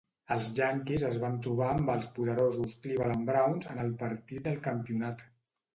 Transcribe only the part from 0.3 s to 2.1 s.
Els Yankees es van trobar amb els